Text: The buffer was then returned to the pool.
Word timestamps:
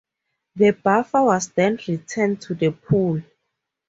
The 0.55 0.71
buffer 0.71 1.21
was 1.21 1.49
then 1.49 1.77
returned 1.87 2.41
to 2.41 2.55
the 2.55 2.71
pool. 2.71 3.21